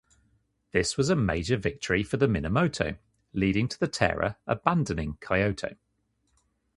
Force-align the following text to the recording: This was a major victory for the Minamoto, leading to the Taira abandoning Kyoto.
This 0.71 0.97
was 0.97 1.11
a 1.11 1.15
major 1.15 1.55
victory 1.57 2.01
for 2.01 2.17
the 2.17 2.27
Minamoto, 2.27 2.95
leading 3.33 3.67
to 3.67 3.79
the 3.79 3.87
Taira 3.87 4.35
abandoning 4.47 5.19
Kyoto. 5.23 5.75